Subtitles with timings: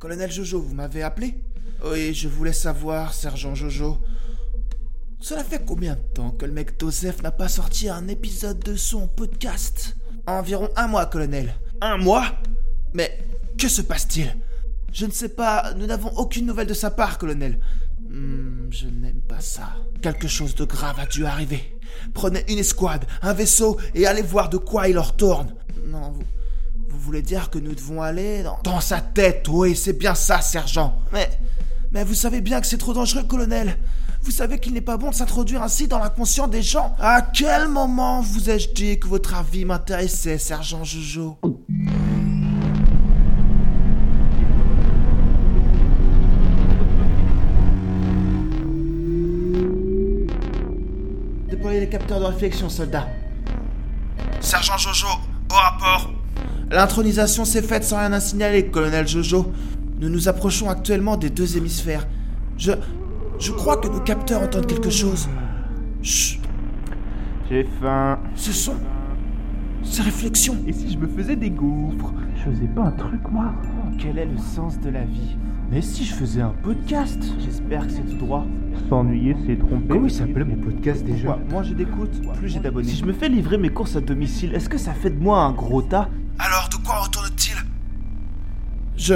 [0.00, 1.34] Colonel Jojo, vous m'avez appelé
[1.84, 3.98] Oui, je voulais savoir, sergent Jojo.
[5.20, 8.76] Cela fait combien de temps que le mec Joseph n'a pas sorti un épisode de
[8.76, 9.94] son podcast
[10.26, 11.54] Environ un mois, colonel.
[11.82, 12.24] Un mois
[12.94, 13.18] Mais
[13.58, 14.34] que se passe-t-il
[14.90, 17.60] Je ne sais pas, nous n'avons aucune nouvelle de sa part, colonel.
[18.08, 19.74] Hmm, je n'aime pas ça.
[20.00, 21.78] Quelque chose de grave a dû arriver.
[22.14, 25.54] Prenez une escouade, un vaisseau et allez voir de quoi il en retourne.
[25.84, 26.22] Non, vous
[27.00, 30.96] voulez dire que nous devons aller dans, dans sa tête Oui, c'est bien ça, sergent.
[31.12, 31.30] Mais,
[31.92, 33.76] mais vous savez bien que c'est trop dangereux, colonel.
[34.22, 36.94] Vous savez qu'il n'est pas bon de s'introduire ainsi dans l'inconscient des gens.
[37.00, 41.38] À quel moment vous ai-je dit que votre avis m'intéressait, sergent Jojo?
[51.48, 53.08] Déployez les capteurs de réflexion, soldats.
[54.40, 55.08] Sergent Jojo,
[55.50, 56.10] au rapport.
[56.70, 59.52] L'intronisation s'est faite sans rien à signaler, colonel Jojo.
[60.00, 62.06] Nous nous approchons actuellement des deux hémisphères.
[62.56, 62.72] Je.
[63.38, 65.28] Je crois que nos capteurs entendent quelque chose.
[66.02, 66.40] Chut,
[67.48, 68.18] J'ai faim.
[68.34, 68.74] ce sont.
[69.82, 70.56] Ces réflexions.
[70.66, 72.12] Et si je me faisais des gaufres?
[72.36, 73.52] Je faisais pas un truc, moi
[73.98, 75.36] Quel est le sens de la vie?
[75.70, 78.44] Mais si je faisais un podcast J'espère que c'est tout droit.
[78.88, 79.88] S'ennuyer, c'est tromper.
[79.88, 81.38] Comment il s'appelait mon podcast déjà?
[81.50, 82.88] Moins j'ai d'écoute, plus j'ai d'abonnés.
[82.88, 85.40] Si je me fais livrer mes courses à domicile, est-ce que ça fait de moi
[85.40, 86.08] un gros tas?
[86.42, 87.56] Alors, de quoi retourne-t-il
[88.96, 89.14] Je.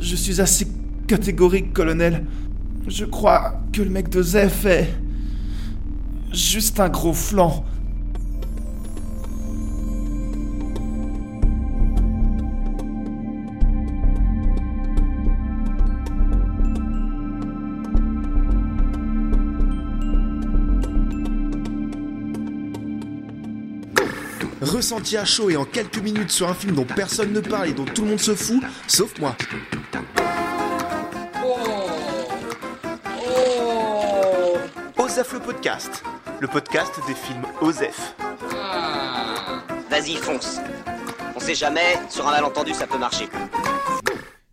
[0.00, 0.66] Je suis assez
[1.06, 2.26] catégorique, colonel.
[2.88, 4.92] Je crois que le mec de Zef est.
[6.32, 7.64] juste un gros flanc.
[24.66, 27.72] Ressenti à chaud et en quelques minutes sur un film dont personne ne parle et
[27.72, 29.36] dont tout le monde se fout, sauf moi.
[34.98, 36.02] Osef le podcast,
[36.40, 38.16] le podcast des films Osef.
[39.88, 40.58] Vas-y, fonce.
[41.36, 43.28] On sait jamais, sur un malentendu, ça peut marcher.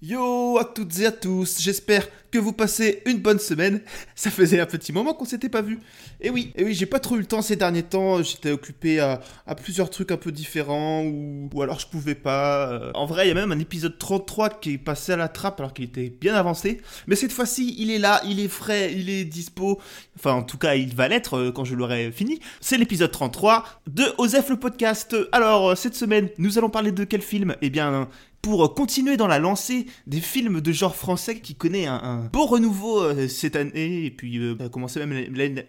[0.05, 3.79] Yo à toutes et à tous, j'espère que vous passez une bonne semaine.
[4.15, 5.79] Ça faisait un petit moment qu'on s'était pas vu.
[6.19, 8.99] Et oui, et oui, j'ai pas trop eu le temps ces derniers temps, j'étais occupé
[8.99, 9.21] à,
[9.55, 12.67] plusieurs trucs un peu différents ou, ou alors je pouvais pas.
[12.69, 15.29] Euh, En vrai, il y a même un épisode 33 qui est passé à la
[15.29, 16.81] trappe alors qu'il était bien avancé.
[17.07, 19.79] Mais cette fois-ci, il est là, il est frais, il est dispo.
[20.17, 22.41] Enfin, en tout cas, il va l'être euh, quand je l'aurai fini.
[22.59, 25.15] C'est l'épisode 33 de Osef le podcast.
[25.31, 27.55] Alors, euh, cette semaine, nous allons parler de quel film?
[27.61, 28.09] Eh bien,
[28.43, 33.01] pour continuer dans la lancée des films de genre français qui connaît un, beau renouveau
[33.01, 35.65] euh, cette année et puis euh, a commencé même l'année-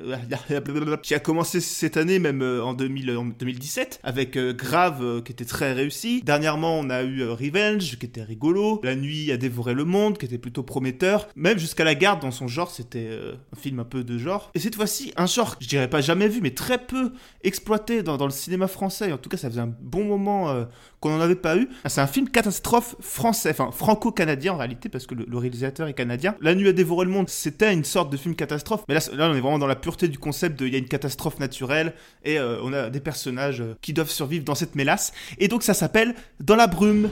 [1.02, 5.20] qui a commencé cette année même euh, en, 2000, en 2017 avec euh, Grave euh,
[5.22, 6.20] qui était très réussi.
[6.24, 10.18] Dernièrement on a eu euh, Revenge qui était rigolo, La nuit a dévoré le monde
[10.18, 13.78] qui était plutôt prometteur, même jusqu'à la garde dans son genre c'était euh, un film
[13.78, 14.50] un peu de genre.
[14.54, 17.12] Et cette fois-ci un genre je dirais pas jamais vu mais très peu
[17.44, 19.12] exploité dans, le cinéma français.
[19.12, 20.64] En tout cas ça faisait un bon moment euh,
[20.98, 21.68] qu'on n'en avait pas eu.
[21.84, 22.28] Ah, C'est un film
[22.64, 26.34] catastrophe français, enfin franco-canadien en réalité, parce que le, le réalisateur est canadien.
[26.40, 29.28] La nuit a dévoré le monde, c'était une sorte de film catastrophe, mais là, là
[29.28, 31.92] on est vraiment dans la pureté du concept de il y a une catastrophe naturelle
[32.24, 35.12] et euh, on a des personnages euh, qui doivent survivre dans cette mélasse.
[35.38, 37.10] Et donc ça s'appelle Dans la brume.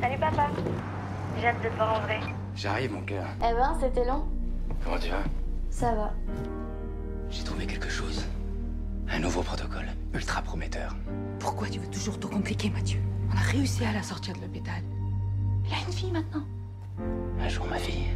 [0.00, 0.48] Salut papa.
[1.40, 2.18] J'ai hâte de te voir en vrai.
[2.56, 3.26] J'arrive, mon cœur.
[3.38, 4.24] Eh ben, c'était long.
[4.82, 5.22] Comment tu vas?
[5.70, 6.12] Ça va.
[7.30, 8.24] J'ai trouvé quelque chose.
[9.08, 10.94] Un nouveau protocole, ultra prometteur.
[11.38, 12.98] Pourquoi tu veux toujours tout compliquer, Mathieu?
[13.32, 14.82] On a réussi à la sortir de l'hôpital.
[15.66, 16.44] Elle a une fille maintenant.
[17.40, 18.08] Un jour, ma fille,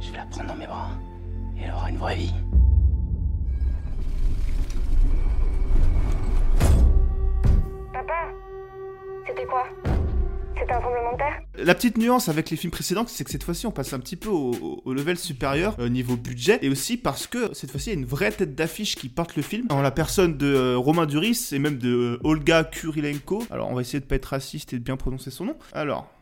[0.00, 0.90] je vais la prendre dans mes bras.
[1.58, 2.34] Et elle aura une vraie vie.
[7.92, 8.28] Papa
[9.26, 9.64] C'était quoi?
[10.58, 13.98] Un La petite nuance avec les films précédents, c'est que cette fois-ci on passe un
[13.98, 17.92] petit peu au, level supérieur au niveau budget, et aussi parce que cette fois-ci il
[17.94, 20.78] y a une vraie tête d'affiche qui porte le film, en la personne de euh,
[20.78, 23.44] Romain Duris et même de euh, Olga Kurilenko.
[23.50, 25.56] Alors on va essayer de pas être raciste et de bien prononcer son nom.
[25.72, 26.15] Alors.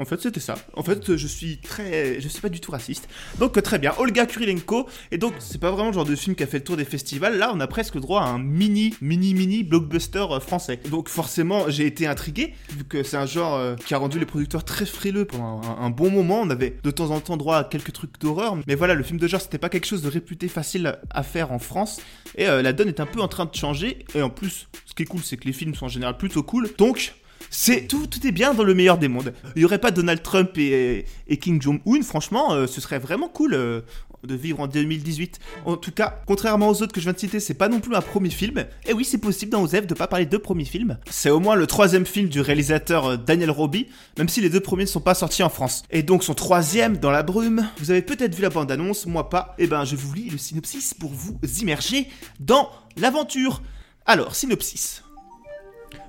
[0.00, 0.54] En fait, c'était ça.
[0.74, 2.20] En fait, je suis très.
[2.20, 3.08] Je suis pas du tout raciste.
[3.38, 3.92] Donc, euh, très bien.
[3.98, 4.88] Olga Kurilenko.
[5.10, 6.84] Et donc, c'est pas vraiment le genre de film qui a fait le tour des
[6.84, 7.36] festivals.
[7.36, 10.78] Là, on a presque droit à un mini, mini, mini blockbuster euh, français.
[10.88, 14.26] Donc, forcément, j'ai été intrigué, vu que c'est un genre euh, qui a rendu les
[14.26, 16.42] producteurs très frileux pendant un, bon moment.
[16.42, 18.56] On avait de temps en temps droit à quelques trucs d'horreur.
[18.68, 21.50] Mais voilà, le film de genre, c'était pas quelque chose de réputé facile à faire
[21.50, 22.00] en France.
[22.36, 24.04] Et la donne est un peu en train de changer.
[24.14, 26.44] Et en plus, ce qui est cool, c'est que les films sont en général plutôt
[26.44, 26.68] cool.
[26.78, 27.14] Donc.
[27.50, 29.32] C'est tout, tout est bien dans le meilleur des mondes.
[29.56, 32.98] Il y aurait pas Donald Trump et, et King Jong Un, franchement, euh, ce serait
[32.98, 33.54] vraiment cool.
[33.54, 33.80] euh,
[34.24, 35.38] de vivre en 2018.
[35.64, 37.94] En tout cas, contrairement aux autres que je viens de citer, c'est pas non plus
[37.94, 38.64] un premier film.
[38.86, 40.98] Et oui, c'est possible dans OZEF de pas parler de premiers films.
[41.10, 43.86] C'est au moins le troisième film du réalisateur euh, Daniel Roby,
[44.18, 45.84] même si les deux premiers ne sont pas sortis en France.
[45.90, 49.54] Et donc son troisième, Dans la brume, vous avez peut-être vu la bande-annonce, moi pas.
[49.58, 52.08] Et ben je vous lis le synopsis pour vous immerger
[52.40, 53.62] dans l'aventure.
[54.06, 55.02] Alors, synopsis.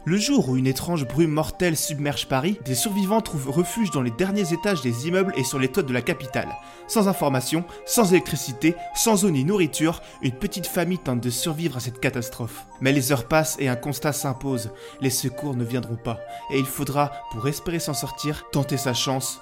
[0.05, 4.11] Le jour où une étrange brume mortelle submerge Paris, des survivants trouvent refuge dans les
[4.11, 6.55] derniers étages des immeubles et sur les toits de la capitale.
[6.87, 11.79] Sans information, sans électricité, sans eau ni nourriture, une petite famille tente de survivre à
[11.81, 12.65] cette catastrophe.
[12.79, 14.71] Mais les heures passent et un constat s'impose.
[15.01, 16.19] Les secours ne viendront pas.
[16.51, 19.41] Et il faudra, pour espérer s'en sortir, tenter sa chance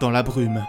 [0.00, 0.64] dans la brume.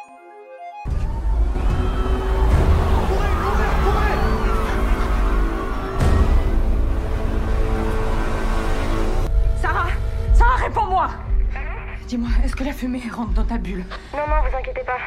[12.14, 13.84] Dis-moi, est-ce que la fumée rentre dans ta bulle
[14.14, 15.00] Non, non, vous inquiétez pas.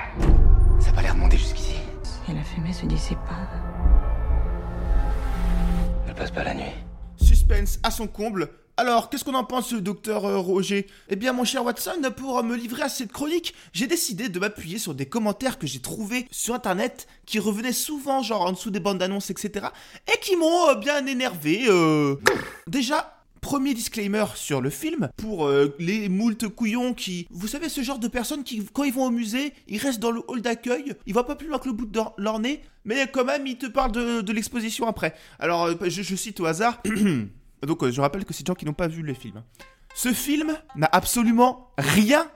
[0.81, 1.77] Ça a pas l'air de monter jusqu'ici.
[2.29, 3.49] Et la fumée se dissipe pas.
[6.09, 6.65] Elle passe pas la nuit.
[7.17, 8.49] Suspense à son comble.
[8.77, 10.89] Alors, qu'est-ce qu'on en pense, docteur euh, Roger?
[11.09, 14.79] Eh bien, mon cher Watson, pour me livrer à cette chronique, j'ai décidé de m'appuyer
[14.79, 18.81] sur des commentaires que j'ai trouvés sur Internet, qui revenaient souvent, genre en dessous des
[18.81, 19.67] bandes annonces, etc.,
[20.13, 21.67] et qui m'ont euh, bien énervé.
[21.69, 22.17] euh.
[22.67, 23.16] Déjà,
[23.47, 27.29] Premier disclaimer sur le film, pour euh, les moultes couillons qui...
[27.31, 30.11] Vous savez, ce genre de personnes qui, quand ils vont au musée, ils restent dans
[30.11, 33.07] le hall d'accueil, ils voient pas plus loin que le bout de leur- nez, mais
[33.07, 35.15] quand même, ils te parlent de, l'exposition après.
[35.39, 36.83] Alors, euh, je, cite au hasard...
[37.63, 39.45] Donc, euh, je rappelle que c'est des gens qui n'ont pas vu les films.
[39.95, 42.29] Ce film n'a absolument rien,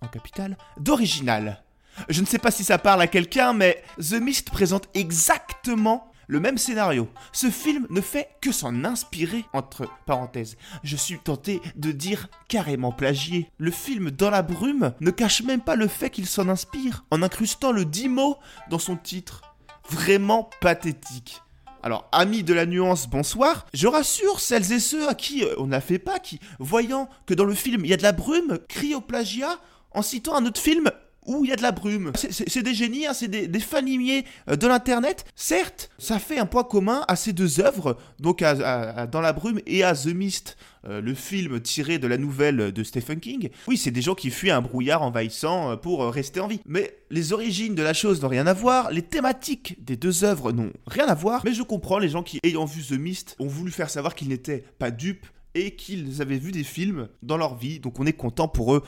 [0.00, 1.64] en capital, d'original.
[2.08, 6.40] Je ne sais pas si ça parle à quelqu'un, mais The Mist présente exactement le
[6.40, 7.08] même scénario.
[7.32, 10.56] Ce film ne fait que s'en inspirer, entre parenthèses.
[10.82, 13.50] Je suis tenté de dire carrément plagié.
[13.58, 17.22] Le film Dans la brume ne cache même pas le fait qu'il s'en inspire, en
[17.22, 18.38] incrustant le 10 mots
[18.70, 19.42] dans son titre.
[19.90, 21.42] Vraiment pathétique.
[21.82, 23.66] Alors, amis de la nuance, bonsoir.
[23.74, 27.34] Je rassure celles et ceux à qui euh, on n'a fait pas, qui, voyant que
[27.34, 29.58] dans le film il y a de la brume, crient au plagiat
[29.90, 30.90] en citant un autre film
[31.26, 32.12] où il y a de la brume.
[32.14, 35.24] C'est- des génies, hein, c'est des, fanimiers euh, de l'internet.
[35.34, 39.60] Certes, ça fait un point commun à ces deux œuvres, donc à, Dans la brume
[39.66, 43.50] et à The Mist, euh, le film tiré de la nouvelle de Stephen King.
[43.66, 46.60] Oui, c'est des gens qui fuient un brouillard envahissant euh, pour rester en vie.
[46.66, 50.52] Mais les origines de la chose n'ont rien à voir, les thématiques des deux œuvres
[50.52, 53.46] n'ont rien à voir, mais je comprends les gens qui, ayant vu The Mist, ont
[53.46, 57.56] voulu faire savoir qu'ils n'étaient pas dupes et qu'ils avaient vu des films dans leur
[57.56, 58.82] vie, donc on est content pour eux.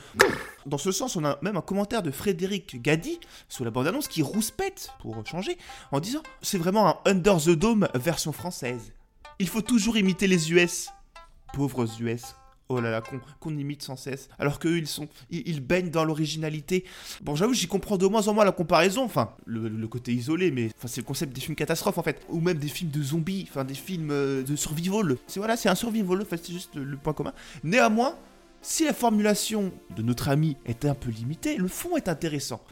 [0.66, 4.22] Dans ce sens, on a même un commentaire de Frédéric Gadi sous la bande-annonce qui
[4.22, 5.58] rouspète, pour changer,
[5.92, 8.92] en disant c'est vraiment un Under the Dome version française.
[9.38, 10.88] Il faut toujours imiter les US.
[11.52, 12.34] Pauvres US.
[12.70, 14.28] Oh là là, qu'on qu'on imite sans cesse.
[14.38, 14.88] Alors qu'eux, ils.
[15.30, 16.84] Ils, baignent dans l'originalité.
[17.22, 19.04] Bon, j'avoue, j'y comprends de moins en moins la comparaison.
[19.04, 22.24] Enfin, le, côté isolé, mais enfin, c'est le concept des films catastrophes en fait.
[22.30, 25.16] Ou même des films de zombies, enfin des films euh, de survival.
[25.26, 27.34] C'est voilà, c'est un survival, en c'est juste le, point commun.
[27.64, 28.16] Néanmoins,
[28.62, 32.64] si la formulation de notre ami est un peu limitée, le fond est intéressant.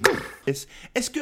[0.47, 1.21] Est-ce que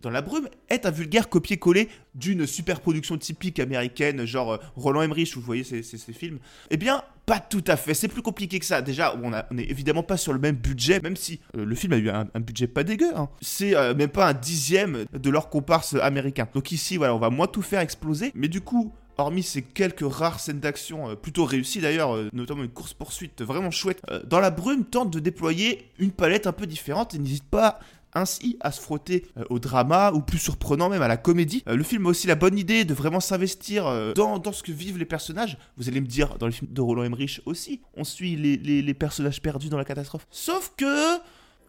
[0.00, 5.34] dans la brume est un vulgaire copier-coller d'une superproduction typique américaine, genre euh, Roland Emmerich,
[5.34, 5.82] vous voyez ces
[6.14, 6.38] films?
[6.70, 7.94] Eh bien, pas tout à fait.
[7.94, 8.82] C'est plus compliqué que ça.
[8.82, 11.74] Déjà, on, a- on est évidemment pas sur le même budget, même si euh, le
[11.76, 13.12] film a eu un, budget pas dégueu.
[13.14, 13.28] hein.
[13.40, 16.48] C'est euh, même pas un dixième de leur comparse américain.
[16.54, 18.32] Donc ici, voilà, on va moins tout faire exploser.
[18.34, 22.70] Mais du coup, Hormis ces quelques rares scènes d'action euh, plutôt réussies d'ailleurs, notamment une
[22.70, 27.18] course-poursuite vraiment chouette, Dans la brume tente de déployer une palette un peu différente et
[27.20, 27.78] n'hésite pas
[28.14, 31.62] ainsi à se frotter euh, au drama ou plus surprenant même à la comédie.
[31.68, 34.72] Euh, le film a aussi la bonne idée de vraiment s'investir euh, dans, ce que
[34.72, 35.58] vivent les personnages.
[35.76, 39.40] Vous allez me dire, dans les films de Roland Emmerich aussi, on suit les personnages
[39.40, 40.26] perdus dans la catastrophe.
[40.30, 41.20] Sauf que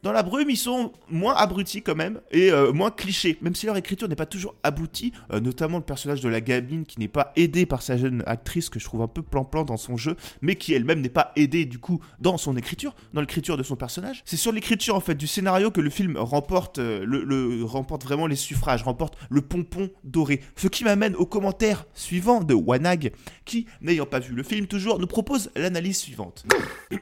[0.04, 3.66] dans la brume, ils sont moins abrutis quand même et euh, moins clichés, même si
[3.68, 7.08] leur écriture n'est pas toujours aboutie, euh, notamment le personnage de la gamine qui n'est
[7.08, 10.16] pas aidé par sa jeune actrice que je trouve un peu plan-plan dans son jeu,
[10.42, 13.76] mais qui elle-même n'est pas aidée du coup dans son écriture, dans l'écriture de son
[13.76, 14.24] personnage.
[14.26, 18.36] C'est sur l'écriture en fait du scénario que le film remporte, euh, remporte vraiment les
[18.36, 20.42] suffrages, remporte le pompon doré.
[20.56, 23.12] Ce qui m'amène au commentaire suivant de Wanag,
[23.46, 26.46] qui, n'ayant pas vu le film toujours, nous propose l'analyse suivante.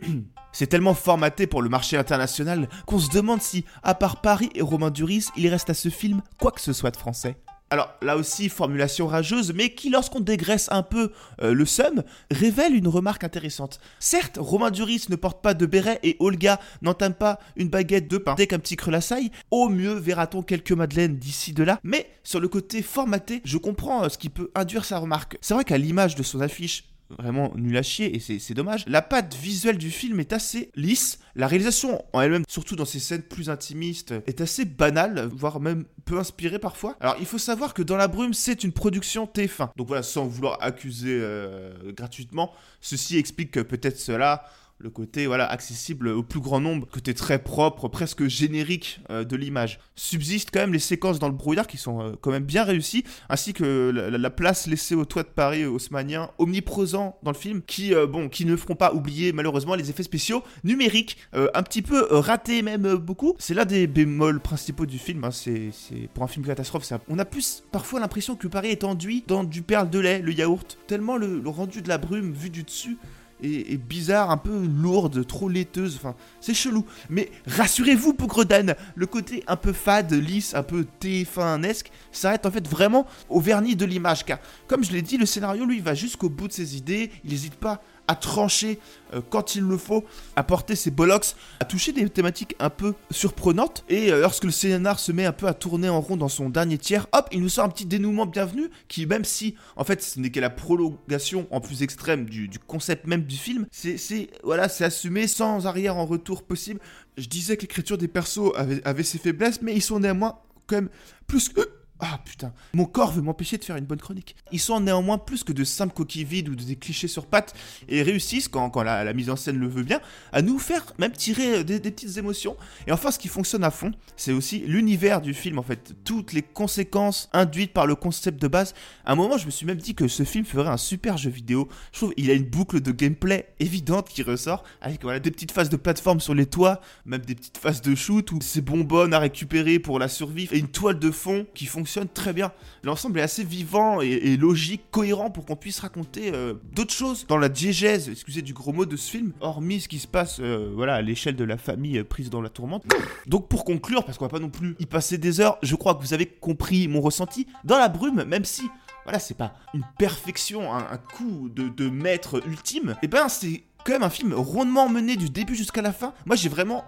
[0.51, 4.61] C'est tellement formaté pour le marché international qu'on se demande si, à part Paris et
[4.61, 7.37] Romain Duris, il reste à ce film quoi que ce soit de français.
[7.71, 12.75] Alors là aussi, formulation rageuse, mais qui, lorsqu'on dégraisse un peu euh, le seum, révèle
[12.75, 13.79] une remarque intéressante.
[13.99, 18.17] Certes, Romain Duris ne porte pas de béret et Olga n'entame pas une baguette de
[18.17, 19.29] pain dès qu'un petit creux la saille.
[19.51, 21.79] Au mieux, verra-t-on quelques madeleines d'ici de là.
[21.83, 25.37] Mais sur le côté formaté, je comprends euh, ce qui peut induire sa remarque.
[25.41, 26.85] C'est vrai qu'à l'image de son affiche
[27.17, 28.83] vraiment nul à chier et c'est dommage.
[28.87, 31.19] La patte visuelle du film est assez lisse.
[31.35, 35.85] La réalisation en elle-même, surtout dans ces scènes plus intimistes, est assez banale, voire même
[36.05, 36.97] peu inspirée parfois.
[36.99, 39.69] Alors il faut savoir que Dans la brume, c'est une production TF1.
[39.75, 42.51] Donc voilà, sans vouloir accuser euh, gratuitement,
[42.81, 44.45] ceci explique que peut-être cela
[44.79, 49.35] le côté voilà accessible au plus grand nombre, côté très propre, presque générique euh, de
[49.35, 49.79] l'image.
[49.95, 53.03] Subsistent quand même les séquences dans le brouillard qui sont euh, quand même bien réussies,
[53.27, 57.93] ainsi que la, place laissée au toit de Paris haussmanien, omniprésent dans le film, qui
[57.93, 62.07] euh, bon qui ne feront pas oublier malheureusement les effets spéciaux numériques, un petit peu
[62.11, 63.35] ratés même beaucoup.
[63.39, 65.23] C'est l'un des bémols principaux du film.
[65.23, 65.31] Hein.
[65.31, 65.71] c'est
[66.13, 69.61] pour un film catastrophe, on a plus parfois l'impression que Paris est enduit dans du
[69.61, 72.97] perle de lait, le yaourt, tellement le rendu de la brume vu du dessus
[73.41, 76.85] et, bizarre, un peu lourde, trop laiteuse, enfin, c'est chelou.
[77.09, 78.15] Mais rassurez-vous,
[78.45, 83.39] Dan, le côté un peu fade, lisse, un peu TF1-esque, s'arrête en fait vraiment au
[83.39, 86.53] vernis de l'image, car comme je l'ai dit, le scénario, lui, va jusqu'au bout de
[86.53, 88.79] ses idées, il n'hésite pas à trancher
[89.13, 90.03] euh, quand il le faut,
[90.35, 93.85] à porter ses bollocks, à toucher des thématiques un peu surprenantes.
[93.87, 96.49] Et euh, lorsque le scénar se met un peu à tourner en rond dans son
[96.49, 100.01] dernier tiers, hop, il nous sort un petit dénouement bienvenu qui, même si en fait
[100.01, 103.97] ce n'est que la prolongation en plus extrême du, concept même du film, c'est
[104.43, 106.79] voilà, c'est assumé sans arrière en retour possible.
[107.15, 110.77] Je disais que l'écriture des persos avait, avait ses faiblesses, mais ils sont néanmoins quand
[110.77, 110.89] même
[111.27, 111.61] plus que
[112.01, 114.37] ah putain, mon corps veut m'empêcher de faire une bonne chronique.
[114.53, 117.53] Ils sont néanmoins plus que de simples coquilles vides ou des clichés sur pattes
[117.89, 119.99] et réussissent, quand, la, mise en scène le veut bien,
[120.31, 122.55] à nous faire même tirer euh, des, petites émotions.
[122.87, 126.31] Et enfin, ce qui fonctionne à fond, c'est aussi l'univers du film en fait, toutes
[126.31, 128.75] les conséquences induites par le concept de base.
[129.03, 131.29] À un moment, je me suis même dit que ce film ferait un super jeu
[131.29, 131.67] vidéo.
[131.91, 135.69] Je trouve il a une boucle de gameplay évidente qui ressort, avec des petites phases
[135.69, 139.19] de plateforme sur les toits, même des petites phases de shoot ou ces bonbonnes à
[139.19, 142.51] récupérer pour la survie, et une toile de fond qui fonctionne très bien.
[142.83, 147.37] L'ensemble est assez vivant et, logique, cohérent pour qu'on puisse raconter euh, d'autres choses dans
[147.37, 150.71] la diégèse, excusez du gros mot de ce film, hormis ce qui se passe euh,
[150.75, 152.83] voilà, à l'échelle de la famille euh, prise dans la tourmente.
[153.27, 155.95] Donc pour conclure, parce qu'on va pas non plus y passer des heures, je crois
[155.95, 157.47] que vous avez compris mon ressenti.
[157.63, 158.63] Dans la brume, même si
[159.03, 163.63] voilà, c'est pas une perfection, un, coup de, de, maître ultime, et eh ben c'est
[163.83, 166.13] quand même un film rondement mené du début jusqu'à la fin.
[166.25, 166.85] Moi j'ai vraiment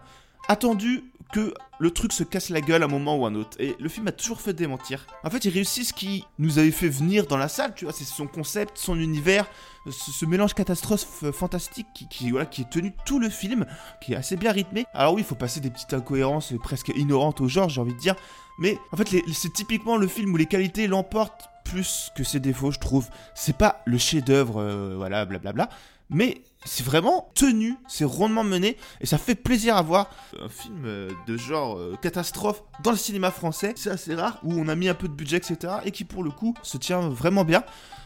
[0.48, 3.58] attendu que le truc se casse la gueule à un moment ou un autre.
[3.60, 5.08] Et le film a toujours fait démentir.
[5.24, 7.94] En fait, il réussit ce qui nous avait fait venir dans la salle, tu vois,
[7.94, 9.48] c'est son concept, son univers,
[9.90, 13.66] ce, mélange catastrophe euh, fantastique qui, voilà, qui est tenu tout le film,
[14.02, 14.86] qui est assez bien rythmé.
[14.94, 18.00] Alors oui, il faut passer des petites incohérences presque ignorantes au genre, j'ai envie de
[18.00, 18.16] dire.
[18.60, 22.72] Mais en fait, c'est typiquement le film où les qualités l'emportent plus que ses défauts,
[22.72, 23.10] je trouve.
[23.34, 25.70] C'est pas le chef-d'œuvre, euh, voilà, blablabla
[26.12, 30.10] mais c'est vraiment tenu, c'est rondement mené, et ça fait plaisir à voir.
[30.40, 34.54] Un film euh, de genre euh, catastrophe dans le cinéma français, c'est assez rare, où
[34.54, 37.10] on a mis un peu de budget, etc., et qui pour le coup se tient
[37.10, 37.64] vraiment bien.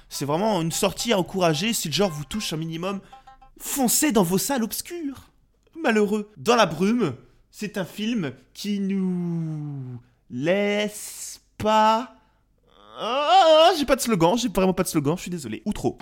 [0.10, 3.02] C'est vraiment une sortie à encourager, si le genre vous touche un minimum,
[3.60, 5.30] foncez dans vos salles obscures.
[5.82, 6.32] Malheureux.
[6.38, 7.16] Dans la brume,
[7.52, 12.16] c'est un film qui nous laisse pas...
[12.98, 15.98] Ah, j'ai pas de slogan, j'ai vraiment pas de slogan, je suis désolé, ou trop.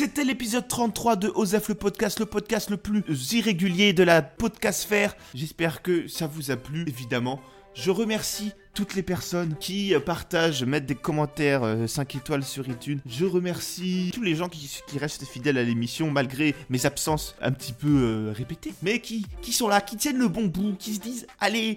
[0.00, 3.02] C'était l'épisode 33 de Osef le podcast, le podcast le plus
[3.34, 5.14] irrégulier de la podcast faire.
[5.34, 7.38] J'espère que ça vous a plu, évidemment.
[7.74, 12.66] Je remercie toutes les personnes qui euh, partagent, mettent des commentaires 5 euh, étoiles sur
[12.66, 13.00] iTunes.
[13.04, 17.74] Je remercie tous les gens qui, restent fidèles à l'émission malgré mes absences un petit
[17.74, 21.00] peu euh, répétées, mais qui, qui sont là, qui tiennent le bon bout, qui se
[21.00, 21.76] disent allez,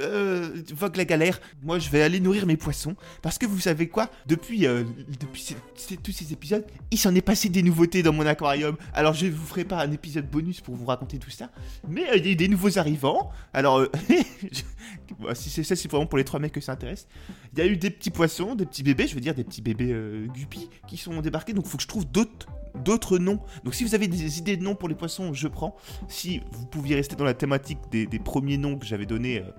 [0.00, 2.96] euh, vogue la galère, moi je vais aller nourrir mes poissons.
[3.22, 4.10] Parce que vous savez quoi?
[4.26, 4.84] Depuis, euh,
[5.20, 5.56] depuis
[6.02, 8.76] tous ces épisodes, il s'en est passé des nouveautés dans mon aquarium.
[8.92, 11.50] Alors je vous ferai pas un épisode bonus pour vous raconter tout ça.
[11.88, 13.30] Mais euh, il y a des nouveaux arrivants.
[13.52, 13.90] Alors, euh,
[15.34, 17.06] si c'est ça, c'est vraiment pour les trois mecs que ça intéresse.
[17.52, 19.62] Il y a eu des petits poissons, des petits bébés, je veux dire des petits
[19.62, 19.94] bébés
[20.34, 21.52] guppies qui sont débarqués.
[21.52, 22.46] Donc faut que je trouve d'autres
[22.84, 23.40] d'autres noms.
[23.64, 25.76] Donc si vous avez des idées de noms pour les poissons, je prends.
[26.08, 29.50] Si vous pouviez rester dans la thématique des, premiers noms que j'avais donnés euh,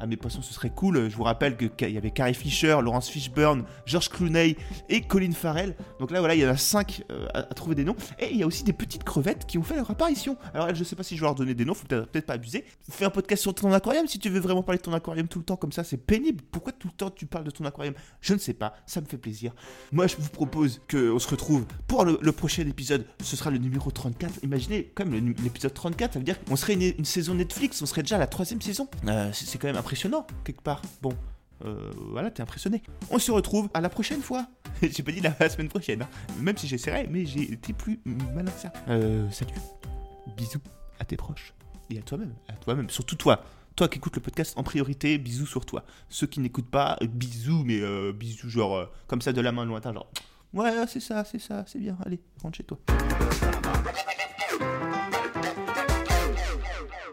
[0.00, 1.08] à mes poissons, ce serait cool.
[1.08, 4.56] Je vous rappelle qu'il y avait Carrie Fisher, Laurence Fishburne, George Clooney
[4.88, 5.76] et Colin Farrell.
[5.98, 7.96] Donc là voilà, il y en a 5 euh, à, trouver des noms.
[8.18, 10.36] Et il y a aussi des petites crevettes qui ont fait leur apparition.
[10.54, 12.34] Alors elle, je sais pas si je vais leur donner des noms, faut peut-être pas
[12.34, 12.64] abuser.
[12.88, 15.38] Fais un podcast sur ton aquarium si tu veux vraiment parler de ton aquarium tout
[15.38, 16.42] le temps comme ça, c'est pénible.
[16.50, 17.94] Pourquoi tout le temps tu parles de ton aquarium?
[18.20, 19.54] Je ne sais pas, ça me fait plaisir.
[19.92, 23.90] Moi je vous propose qu'on se retrouve pour le prochain épisode, ce sera le numéro
[23.90, 24.40] 34.
[24.42, 28.16] Imaginez, comme l'épisode 34, ça veut dire qu'on serait une, saison Netflix, on serait déjà
[28.16, 28.88] à la troisième saison.
[29.06, 30.82] Euh, c'est quand même impressionnant, quelque part.
[31.00, 31.12] Bon,
[31.64, 32.82] euh, voilà, t'es impressionné.
[33.10, 34.46] On se retrouve à la prochaine fois.
[34.82, 36.08] j'ai pas dit la, semaine prochaine, hein.
[36.40, 38.72] même si j'essaierai, mais j'ai été plus malin que ça.
[38.88, 39.52] Euh, salut,
[40.36, 40.60] bisous
[40.98, 41.54] à tes proches
[41.90, 43.44] et à toi-même, à toi-même, surtout toi.
[43.74, 45.84] Toi qui écoutes le podcast en priorité, bisous sur toi.
[46.10, 47.80] Ceux qui n'écoutent pas, bisous, mais
[48.12, 50.10] bisous genre comme ça de la main lointain, genre
[50.54, 51.96] Ouais, c'est ça, c'est ça, c'est bien.
[52.04, 52.78] Allez, rentre chez toi.